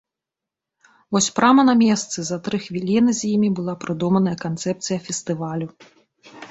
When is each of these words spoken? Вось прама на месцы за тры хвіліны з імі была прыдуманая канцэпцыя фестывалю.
Вось 1.15 1.27
прама 1.39 1.65
на 1.69 1.75
месцы 1.83 2.19
за 2.31 2.37
тры 2.47 2.61
хвіліны 2.65 3.11
з 3.19 3.33
імі 3.35 3.49
была 3.61 3.73
прыдуманая 3.85 4.35
канцэпцыя 4.47 4.97
фестывалю. 5.09 5.67